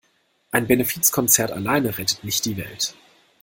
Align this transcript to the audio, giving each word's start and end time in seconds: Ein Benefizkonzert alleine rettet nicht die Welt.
Ein 0.49 0.65
Benefizkonzert 0.65 1.51
alleine 1.51 1.99
rettet 1.99 2.23
nicht 2.23 2.45
die 2.45 2.57
Welt. 2.57 2.95